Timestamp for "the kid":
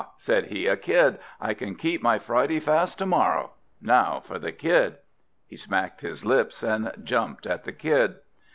4.39-4.95, 7.65-8.15